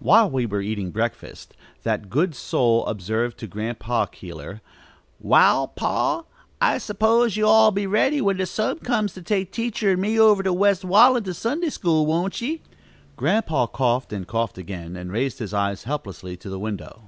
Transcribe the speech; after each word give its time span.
While 0.00 0.30
we 0.30 0.44
were 0.44 0.60
eating 0.60 0.90
breakfast, 0.90 1.54
that 1.82 2.10
good 2.10 2.34
soul 2.34 2.84
observed 2.84 3.38
to 3.38 3.46
Grandpa 3.46 4.04
Keeler: 4.04 4.60
"Wall, 5.18 5.66
pa, 5.68 6.24
I 6.60 6.76
suppose 6.76 7.38
you'll 7.38 7.70
be 7.70 7.86
all 7.86 7.88
ready 7.90 8.20
when 8.20 8.36
the 8.36 8.44
time 8.46 8.80
comes 8.80 9.14
to 9.14 9.22
take 9.22 9.50
teacher 9.50 9.92
and 9.92 10.02
me 10.02 10.20
over 10.20 10.42
to 10.42 10.52
West 10.52 10.84
Wallen 10.84 11.24
to 11.24 11.32
Sunday 11.32 11.70
school, 11.70 12.04
won't 12.04 12.42
ye?" 12.42 12.60
Grandpa 13.16 13.66
coughed, 13.66 14.12
and 14.12 14.26
coughed 14.28 14.58
again, 14.58 14.94
and 14.94 15.10
raised 15.10 15.38
his 15.38 15.54
eyes 15.54 15.84
helplessly 15.84 16.36
to 16.36 16.50
the 16.50 16.58
window. 16.58 17.04